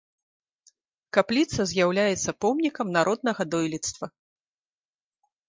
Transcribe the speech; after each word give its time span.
Капліца 1.17 1.61
з'яўляецца 1.73 2.35
помнікам 2.47 2.87
народнага 2.97 3.41
дойлідства. 3.53 4.05